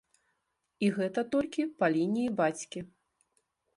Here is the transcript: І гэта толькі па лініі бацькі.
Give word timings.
І 0.87 0.87
гэта 0.95 1.21
толькі 1.37 1.67
па 1.83 1.91
лініі 1.97 2.35
бацькі. 2.41 2.79